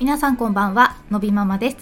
[0.00, 1.76] 皆さんこんばんはのびママです。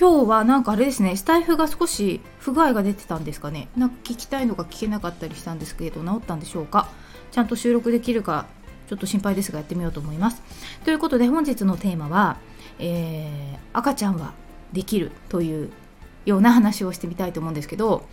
[0.00, 3.68] 今日はなんかあれですねスタイフが少し不具合が出てたんですかね。
[3.76, 6.88] なんか聞きたいのが聞けなかったりしたんですけど治ったんでしょうか。
[7.32, 8.46] ちゃんと収録できるか
[8.88, 10.40] ちょっと心配ですがやってみようと思います。
[10.86, 12.38] ということで本日のテーマは、
[12.78, 14.32] えー、赤ちゃんは
[14.72, 15.70] できるという
[16.24, 18.06] ような話をしてみたいと思うんですけど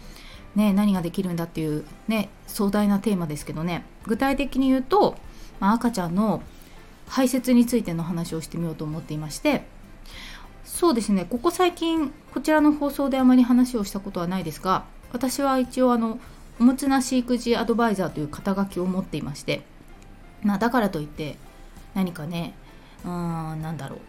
[0.55, 3.85] ね、何ができるんだっていう、ね、壮大なテーマですけどね。
[4.05, 5.16] 具体的に言うと、
[5.62, 6.44] まあ、赤ちゃんの
[7.07, 9.63] 排泄についての話をしてみようと思っていまして
[10.63, 16.20] そうですねここ最近こちらの放送であまり話をしたことはないですが私は一応あの
[16.59, 19.62] おむつなし育児アドバイザーという肩書きを持っていまして、
[20.41, 21.38] まあ、だからといって
[21.93, 22.53] 何かね
[23.04, 23.99] うーんなんだろう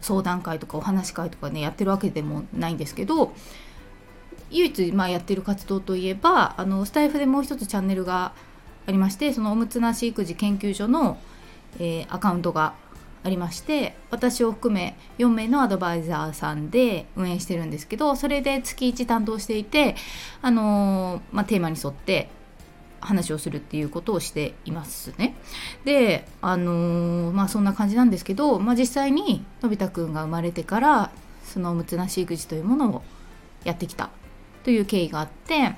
[0.00, 3.32] 相談会とかお話し会とかねやってるわけでもないんですけど
[4.50, 8.32] 唯一まあやってる活動といえばあのスタイフでもう一つチャンネルが
[8.86, 11.18] ありましてそのおむつなし育児研究所の
[11.78, 12.74] えー、アカウントが
[13.22, 19.94] ありまして私を含め4名のアドバイザーさんで運営してるんですけどそれで月1担当していて、
[20.42, 22.30] あのー、まあ、テーマに沿って
[23.00, 25.34] 話をするっていうことをしていますね。
[25.84, 31.10] で、あのー、まあそんな感じなんですけど、まあ、実際にのび太くんが生まれてから
[31.44, 33.02] そのむつなし育児というものを
[33.64, 34.10] やってきた
[34.64, 35.76] という経緯があって、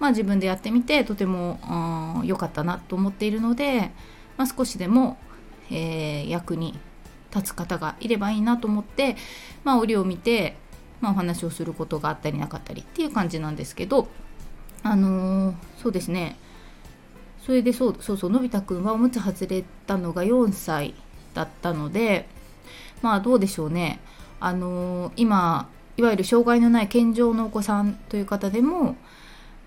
[0.00, 3.92] まあ、自分でやってみてとても良かったなと思っているので、
[4.36, 5.18] まあ、少しでも
[5.70, 6.78] えー、役に
[7.34, 9.16] 立つ方がいればいいなと思って、
[9.64, 10.56] まあ、折を見て、
[11.00, 14.08] まあ、お話をすることがあったりなかったりっていう感じなんですけど
[14.82, 16.36] あのー、そうですね。
[17.40, 20.94] それでそうそうそうのび太くんはおむつ外れたのが4歳
[21.34, 22.26] だったので
[23.02, 24.00] まあどうでしょうね。
[24.40, 28.96] あのー、今いわゆる障害のない健常のお子さんという方でも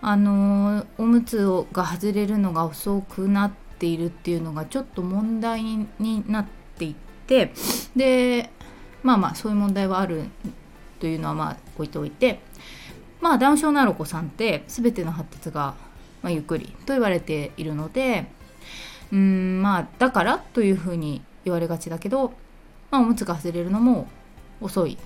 [0.01, 6.45] あのー、おむつをが外れるのが遅くなってっているっていうのがちょっと問題になっ
[6.77, 6.95] ていっ
[7.27, 7.53] て
[7.95, 8.49] で
[9.03, 10.23] まあまあそういう問題はある
[10.99, 12.39] というのはまあ置いておいて
[13.21, 15.75] まあダウン症のあるお子さんって全ての発達が、
[16.23, 18.25] まあ、ゆっくりと言われているので
[19.11, 22.33] うんまあだからというふうに言われがちだけど、
[22.89, 24.07] まあ、おむつが外れるのも
[24.59, 24.97] 遅い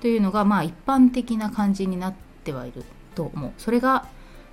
[0.00, 3.52] というのがまあ一般的な感じになってはいると思う。
[3.58, 4.06] それが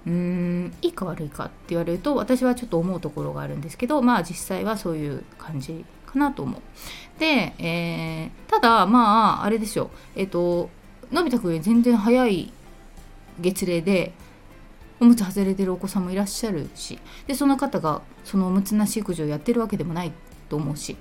[0.09, 6.61] うーんいいか悪いかって言われると私はちょっと思うところがあるんですけどまあ実際はそういう感じかなと思う。
[7.19, 10.69] で、えー、ただまああれですよえっ、ー、と
[11.11, 12.51] のび太くんより全然早い
[13.39, 14.13] 月齢で
[14.99, 20.11] おむつ外れてるお子さんもいらっしゃるしでその方がそのおむつなし育児をやってるわけでもない
[20.49, 20.97] と思うし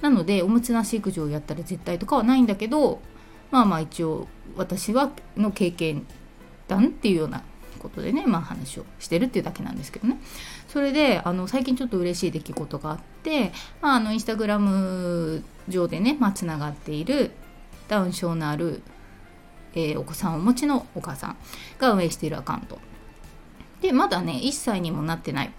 [0.00, 3.00] なのでおむつなし育児をやったら絶対とかはないんだけど
[3.50, 6.06] まあまあ一応私はの経験
[6.68, 7.42] 談っていうような
[7.82, 10.18] ことでね、まあ、話をしてるっていうだけなんですけどね。
[10.68, 17.32] それであの最近ちょっと嬉しい出来事があって、まあ、あのインスタグラム上でねつな、がっている
[17.88, 18.82] ダウン症のある、
[19.74, 21.36] えー、お子さんをお持ちのお母さん
[21.78, 22.78] が運営しているアカウント。
[23.80, 25.52] でまだね1歳にもなってない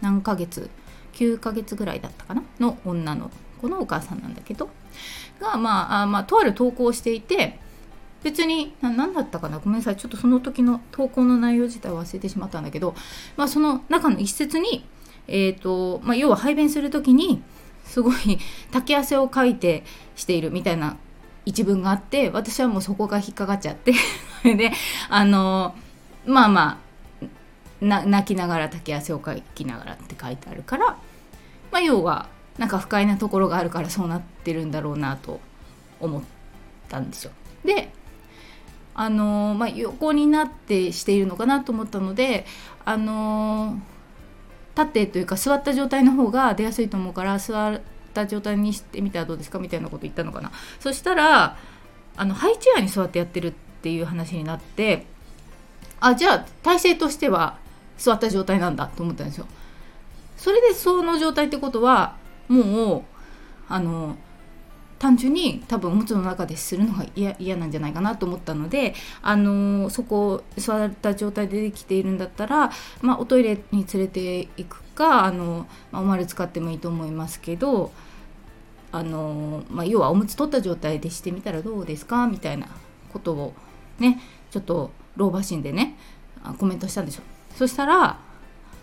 [0.00, 0.68] 何ヶ月
[1.14, 4.68] 9ヶ月ぐらいだったかなの女の子のお母さんなんだけど
[5.40, 7.58] がまああまあとある投稿をしていて
[8.22, 9.58] 別に何だったかな？
[9.58, 12.94] ごめんなさいちょっとその時の投稿の内容自体忘れてしまったんだけど、
[13.36, 14.84] まあ、その中の一節に、
[15.28, 17.42] えーとまあ、要は排便する時に
[17.84, 18.38] すごい
[18.70, 19.84] 竹汗をかいて
[20.16, 20.96] しているみたいな
[21.46, 23.94] 一文があって私はもうそこが引っかかっちゃって
[24.44, 24.72] で
[25.08, 25.74] あの
[26.26, 26.88] まあまあ
[27.80, 30.98] 泣きながら竹汗をかきながらって書いてあるから、
[31.70, 32.28] まあ、要は
[32.58, 35.40] なんか不快なところがあるからそうなってるんだろうなと
[36.00, 36.22] 思っ
[36.88, 37.30] たんですよ。
[37.64, 37.92] で
[39.00, 42.44] あのまあ、横になってしているのかなと思ったので
[42.84, 43.78] あの
[44.76, 47.80] 立ってというか座った状態の方が出やすいと思うから座っ
[48.12, 50.50] た状態にしてみたらどうですかみたいなこと言ったのかな。
[50.80, 51.56] そしたら
[52.16, 55.06] あのハイチェアに座ってやってるっていう話になって
[56.00, 57.56] あじゃあ体勢としては
[57.98, 59.46] 座った状態なんだと思ったんですよ。
[60.36, 62.16] それでその状態ってことは
[62.48, 63.02] もう
[63.68, 64.16] あの
[64.98, 77.92] 単純に多分おむつの中でするのが嫌なんじゃないかなと思ったので、あの、そこ座った状態でできているんだったら、まあ、おトイレに連れていくかあの、まあ、おまる使ってもいいと思いますけど、
[78.90, 82.68] あの、まあ、要はおむつ取った状態でしてみたらどうですかみたいな
[83.12, 83.54] ことを
[83.98, 84.20] ね
[84.50, 85.96] ちょっと老婆心でね
[86.58, 87.22] コメントしたんでしょ
[87.56, 88.20] そしたら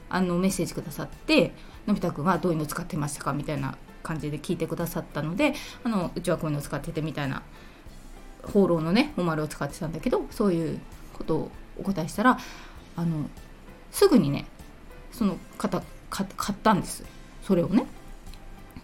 [0.09, 1.53] あのメッセージくださって
[1.87, 7.41] のび太くんはどういうの使ってましたかみたいな感じで聞いてくださったのであのうちはこういうのを使っててみたいな
[8.43, 10.79] 放浪のねお丸を使ってたんだけどそういう
[11.13, 12.37] ことをお答えしたら
[12.95, 13.29] あの
[13.91, 14.45] すぐにね
[15.11, 17.03] その方買ったんです
[17.41, 17.85] それをね。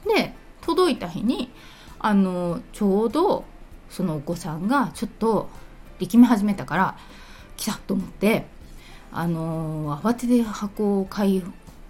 [0.06, 1.52] で届いた日に
[2.00, 3.46] あのちょうど
[3.90, 5.50] そのお子さんがちょっと
[6.00, 6.98] 力み始めたから
[7.58, 8.46] 来たと思って
[9.12, 11.44] あの慌てて箱を開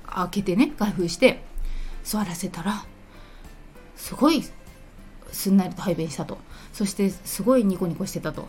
[0.06, 1.44] 開けてね開封して
[2.04, 2.84] 座らせたら
[4.02, 4.44] すごい
[5.32, 6.40] すんなりと排便したと。
[6.74, 8.48] そしてすごいニコニコしてたと。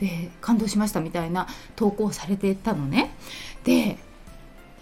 [0.00, 1.46] で感動しましたみたいな
[1.76, 3.14] 投稿されてたのね。
[3.64, 3.98] で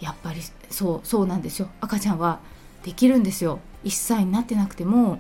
[0.01, 0.41] やっぱり
[0.71, 1.69] そうそうなんですよ。
[1.81, 2.39] 赤ちゃんは
[2.85, 3.59] できるんですよ。
[3.85, 5.19] 1歳になってなくても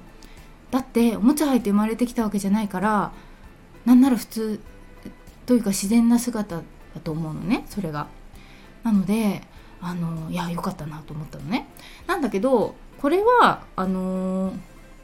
[0.70, 3.12] だっておむつ履いて生まれてきたわけじゃないから
[3.84, 4.60] なんなら普通
[5.46, 6.62] というか自然な姿だ
[7.02, 8.06] と思うのねそれが。
[8.84, 9.42] なので
[9.80, 11.66] あのいや良かったなと思ったのね。
[12.06, 14.52] なんだけどこれはあの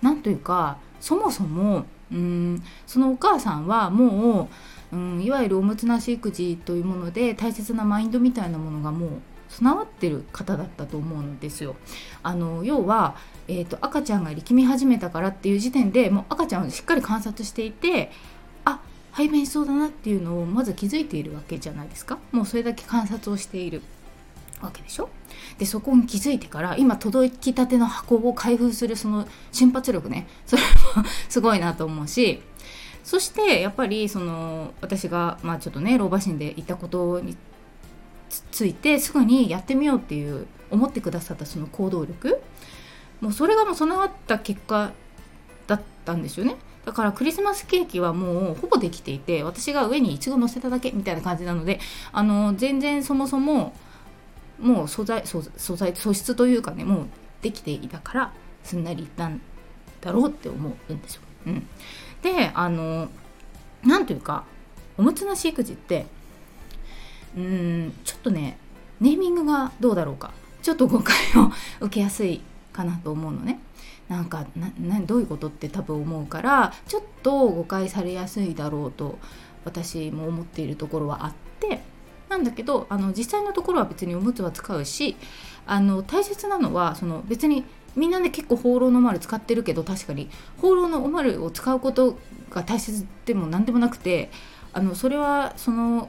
[0.03, 4.49] 何というかそもそもうんそのお母さんはも
[4.93, 9.11] う、うん、いわゆるおむつなし育児というもので大切なマインドみたいなものがもう
[9.49, 11.77] 備わってる方だったと思うんですよ。
[12.23, 13.17] あの要は、
[13.49, 18.11] えーと、赤ちゃんが力み始めたからっていう時点でもう赤ちゃんをしっかり観察していて
[18.65, 18.81] あ
[19.11, 23.83] 排便しそうだなっていうのをまず気づいているわけじゃないですかもうそれだけ観察をしている
[24.61, 25.09] わけでしょ？
[25.59, 30.27] でそこに気づいてから今届きたての箱を開封するその瞬発力ね。
[30.47, 30.69] それも
[31.29, 32.41] すごいなと思うし
[33.05, 37.37] そしてやっぱりその私がまあちょっとね老婆心で言ったことに
[38.51, 42.41] ついてすぐにやってみようっていう思ってくださったその行動力。
[43.21, 44.93] もうそれがもう備わった結果
[45.67, 46.57] だったんですよね。
[46.85, 51.81] だからクリスマスケーキはもうほぼできていて私が上にいちご乗せただけみたいな感じなので
[52.13, 53.75] あの全然そもそも
[54.61, 55.43] もう素材素
[55.77, 57.07] 材素質というかねもう
[57.43, 58.33] できていたから
[58.65, 59.41] すんなりいったん
[60.01, 61.23] だろうって思うんですよ。
[61.47, 61.67] うん、
[62.23, 63.09] であの
[63.85, 64.45] 何というか
[64.97, 66.07] おむつなし育児って
[67.37, 68.59] うんちょっとね
[69.01, 70.33] ネーミングがどうだろうか
[70.63, 73.61] ちょっと誤解を受けやすいかなと思うのね。
[74.09, 79.19] なんかなどういうことって多分思うからちょっと誤解されやすいだろうと
[79.67, 81.48] 私も思っているところはあって
[82.29, 85.17] なんだけどあの実際のところは別におむつは使うし
[85.67, 87.65] あの大切なのはその別に
[87.97, 90.31] みんなね結構放浪の丸使ってるけど確かに
[90.61, 92.19] 放浪のお丸を使うこと
[92.51, 94.31] が大切でも何でもなくて
[94.73, 96.09] あのそれはその、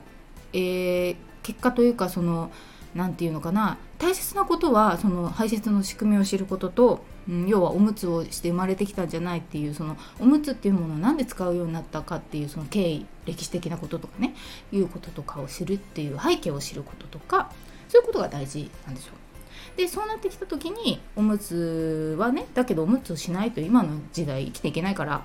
[0.54, 2.51] えー、結果というかその
[2.94, 14.35] 何て言うのかな大切なことはその排泄の仕組みを知ることと、うん、要はおむつをして生まれてきたんじゃないっていうそのおむつっていうものを何で使うようになったかっていうその経緯歴史的なこととかね
[14.71, 17.51] いうこととかを知るっていう背景を知ることとか
[17.89, 19.13] そういうことが大事なんですよ。
[19.75, 25.23] でそうなってきた時におむつはねだけどおむつをしないと今の時代生きていけないから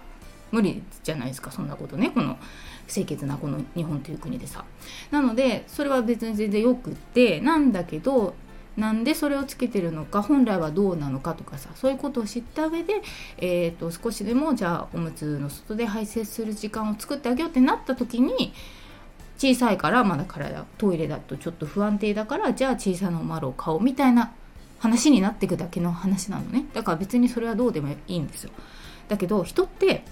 [0.51, 2.39] 無理じゃないですかそんなことねこの
[2.87, 4.65] 清潔なこの日本という国でさ
[5.11, 8.35] なのでそれは別に全然よくってなんだけど
[8.77, 13.03] なんでそれをつけてるのか本来はどうなのかとかさそういうことを知った上で、
[13.39, 18.53] えーと、少しでもじゃあおむつの外で排泄する時間を作ってあげようってなった時に
[19.39, 24.33] 小さいからまだ体トイレだとちょっと不安定だからじゃあ小さなおまるを買おうみたいな
[24.79, 26.67] 話になっていくだけの話なのね。
[26.75, 28.51] だから別にそれはどうでもいいんですよ。
[29.09, 30.05] だけど人って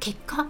[0.00, 0.46] 結果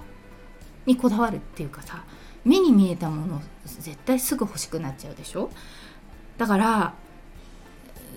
[0.86, 2.04] にこだわるっていうかさ
[2.44, 5.50] 目に見えたもの絶対すぐ欲しくなっちゃうでしょ？
[6.38, 6.94] だから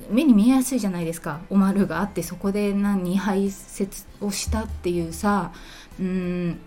[0.10, 1.42] 目に見えやすいじゃないですか。
[1.50, 5.52] おまるがあってそこで何排泄をしたっていうさ
[6.00, 6.60] うん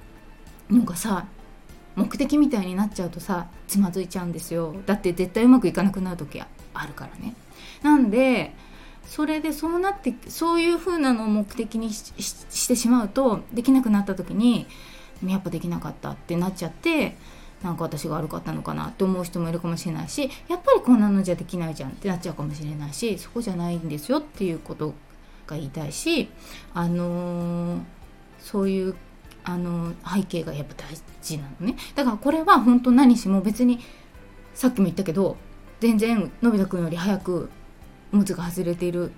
[0.71, 1.26] のがさ
[1.97, 4.75] 目的みたいになっちゃうとさつまずいちゃうんですよ。
[4.87, 6.47] だって絶対うまくいかなくなる時あ
[6.87, 7.35] るからね。
[7.83, 8.54] なんで
[9.07, 14.66] それでそうなってそういう風なのを目的にしてしまうとできなくなった時に
[15.26, 17.16] やっぱできなかったってなっちゃって
[17.62, 24.95] なんか私が悪かったのかなって思う人もいるかもしれないしやっぱりこんなのじゃできないじゃんってなっちゃうかもしれないしそこじゃないんですよっていうこと
[25.47, 26.29] が言いたいし
[26.73, 27.81] あのー、
[28.38, 28.95] そういう
[29.45, 31.76] あのー、背景がやっぱ大事なのね。
[31.95, 33.81] だからこれは本当何しも別に
[34.55, 35.37] さっきも言ったけど
[35.81, 37.50] 全然のび太くんより早く
[38.12, 39.12] おむつが外れている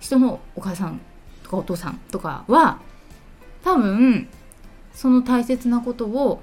[0.00, 1.00] 人のお母さん
[1.42, 2.80] とかお父さんとかは
[3.64, 4.28] 多分
[4.92, 6.42] その大切なことを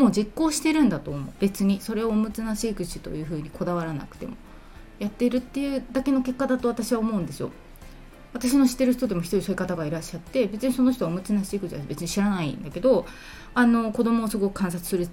[0.00, 1.32] もう実行してるんだと思う。
[1.38, 1.80] 別に。
[1.80, 4.36] それをおむつなし育児というふうにこだわらなくても。
[4.98, 7.50] やってるっていうだけの結果だと私は思うんですよ。
[8.32, 13.04] 私の知ってる人でも一人そういう方がいらっしゃって別にその人はおむつなし育児は別に知らないんだけど
[13.54, 15.08] あの子供をすごく観察する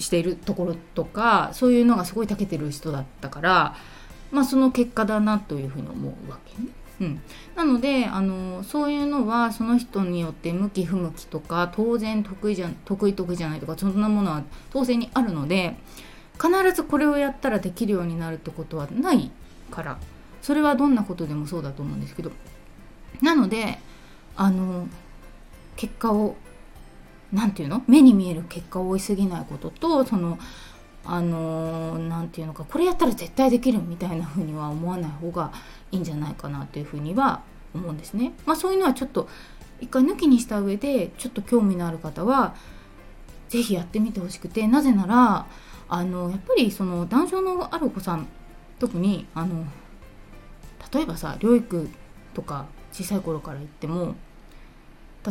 [0.00, 3.76] しているところとかそういうのがすごい長けてる人だったから
[4.32, 6.68] まあその結果だなというふうに思うわけね。
[7.00, 7.20] うん、
[7.56, 15.76] なのであのそういうのはその人によって向き不向きとか当然得意じゃ得意得意じゃないとかそんなものは当然にあるので
[16.34, 19.30] 必ずこれをやったらできるようになるってことはない
[19.70, 19.98] から
[20.40, 22.30] それはどんなことでもそうだと思うんですけど。
[23.22, 23.78] なので
[24.36, 24.88] あの
[25.76, 26.36] 結果を
[27.32, 27.82] 何て言うの？
[27.86, 30.38] 目に見える結果を追いすぎないこととその
[31.06, 35.52] あの何て言うのかこれやったら絶対できるみたいな風には思わない方が
[35.92, 37.42] いいんじゃないかなというふうには
[37.74, 38.32] 思うんですね。
[38.46, 39.28] まあ、そういうのはちょっと
[39.80, 42.54] 一回抜きにした上でちょっと興味のある方は
[43.48, 45.46] 是非やってみてほしくてなぜなら
[45.88, 48.26] あのやっぱりその男性のあるお子さん
[48.78, 49.66] 特にあの
[50.92, 51.88] 例えばさ療育
[52.32, 54.14] とか小さい頃から言っても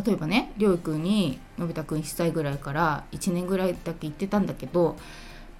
[0.04, 4.96] 例えばね療育にのび太くん1歳ぐらいから1年ぐらいだけ行ってたんだけど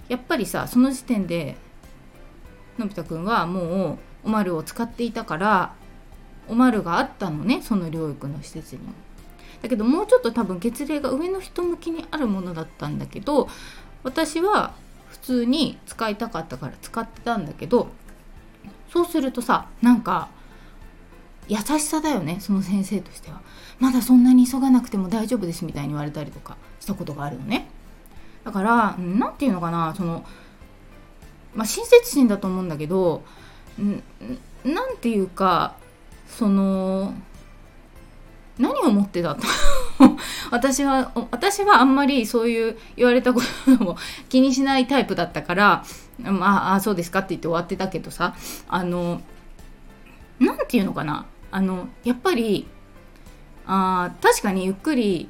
[0.07, 1.55] やっぱりさその時点で
[2.77, 5.73] のび太くんはもうおまるを使っていたから
[6.47, 8.81] おまるがあったのねその療育の施設に。
[9.61, 13.49] だけどもうちょっと多分月齢が上の人向きにあるものだったんだけど
[14.03, 14.73] 私は
[15.07, 17.87] 普通に使いたかったから使ってたんだけど
[18.91, 20.29] そうするとさなんか
[21.47, 23.41] 優しさだよねその先生としては。
[23.79, 27.67] まだそんなに急がなくても大丈夫ですみたいに言われたりとかしたことがあるのね。
[28.45, 30.23] だから何て言うのかなその
[31.55, 33.23] まあ親切心だと思うんだけど
[34.63, 35.75] 何て言うか
[36.27, 37.13] その
[38.57, 39.35] 何を思ってた
[40.51, 43.97] 私は私はあんまりそういう言われたことも
[44.29, 45.83] 気にしないタイプだったから
[46.19, 48.35] まああそうですかって言って終わってたけどさ
[48.69, 49.21] あの
[50.39, 52.67] 何て言うのかなあのやっぱり
[53.65, 55.29] あ確かにゆっくり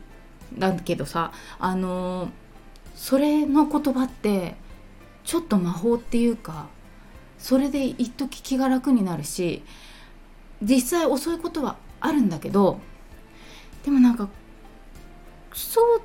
[0.58, 2.30] だけどさあの
[2.96, 4.56] それの言葉って
[5.24, 6.68] ちょっと魔法っていうか
[7.38, 9.64] それで一時気が楽になるし
[10.62, 12.80] 実際遅いことはあるんだけど
[13.84, 14.30] でもなんか
[15.54, 16.02] そう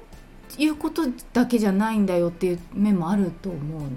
[0.58, 3.96] いうことだけじゃないんだよっていう面もあると思うのね。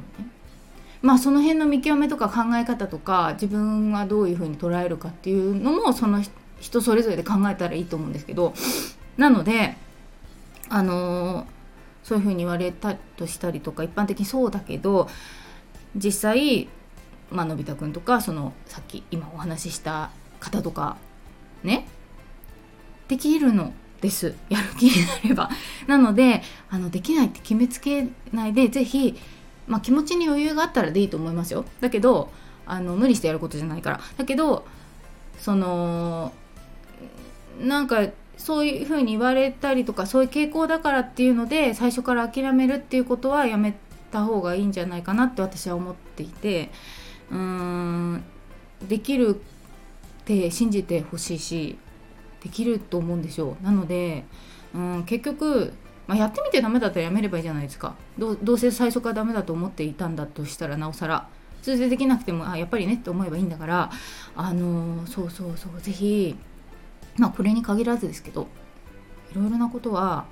[1.01, 6.23] まあその辺の見極めとか考え方とか自分はどういうふうに捉えるかっていうのもその
[6.61, 8.53] 人それぞれで考えたらいいと思うんですけど
[9.17, 9.75] なので
[10.69, 11.45] あの
[12.03, 15.09] そういうふうに言われたとしたりとか一般的にそうだけど
[15.95, 16.67] 実際、
[17.31, 20.97] まあのび太くんとかそのさっき今お話しした方とか
[21.63, 21.87] ね
[23.07, 24.35] できるのです。
[24.49, 25.49] やる気になれば。
[25.87, 29.15] なのであのできないって決めつけないで是非、
[29.67, 31.63] まあ、気持ちに余裕があったらでいいと思いますよ。
[31.79, 32.29] だけど
[32.65, 34.01] あの無理してやることじゃないから。
[34.17, 34.65] だけど
[35.39, 36.33] その
[37.59, 43.75] なんかそういうふうに言われたりとかそういう傾向だからっていうので最初から諦めるっていうことはやめ
[44.11, 46.69] た方がいいんじゃないかなって私は思っていて
[47.31, 48.23] うーん
[48.87, 51.77] できるって信じてほしいし
[52.41, 54.25] できると思うんですよなので、
[54.73, 55.73] うん、結局、
[56.07, 57.95] まあ、やってみてダメだったらやめればいいじゃないですか。
[58.17, 61.29] どうせ最初からダメだと思っていたんだとしたらなおさら。
[61.61, 63.89] それでできなくてもあやっぱりねって思えばいいんだから
[64.35, 66.35] あのー、そうそうそう是非
[67.17, 68.47] まあこれに限らずですけど
[69.31, 70.25] いろいろなことは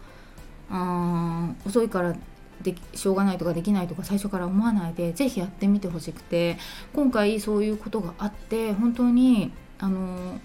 [0.70, 2.16] あ遅いから
[2.62, 6.58] でしょうがないとかできないとか最初から思わないで是非やってみてほしくて
[6.94, 10.40] 今回そういうことがあって本当にあの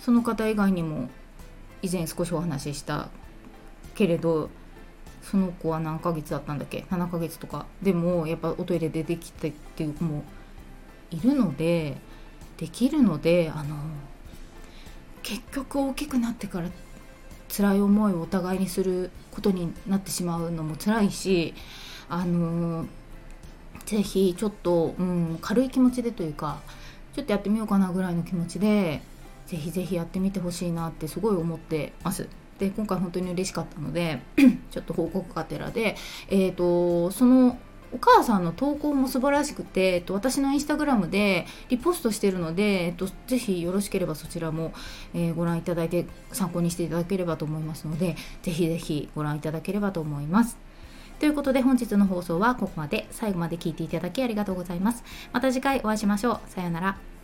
[0.00, 1.08] その方以外にも
[1.82, 3.08] 以前少しお話しした
[3.94, 4.50] けれど
[5.22, 10.24] その子は何ヶ月だったんだっけ？7ヶ月とかでもやっぱおトイレでできてっていう子も
[11.10, 11.96] いるので
[12.56, 13.76] できるのであの
[15.28, 16.70] 結局大きくなってから
[17.54, 21.54] 辛い思いをお互いにすることになってしまうのも辛いし
[22.08, 22.86] あの
[23.84, 26.60] ぜひちょっと、うん、軽い気持ちでというか
[27.14, 29.02] ちょっとやってみようかなぐらいの気持ちで
[29.46, 32.28] ぜひぜひやってみてほしいなってすごい思ってます。
[32.58, 34.20] で今回本当に嬉しかったので
[34.70, 35.96] ちょっと報告がてらで、
[36.28, 37.58] えーと、その
[37.92, 44.72] お母さんの投稿も素晴らしくて、えっと、私のインスタグラムでリポストしてるので、えっと、ぜひよろしければそちらも、
[45.14, 50.58] えー、ご覧いただいて参考にしていただければと思いますのでぜひぜひご覧いただければと思います。
[51.18, 55.02] ということで本日の放送はここまで最後まで聞いていただきありがとうございます。
[55.32, 56.40] また次回お会いしましょう。
[56.46, 57.17] さようなら。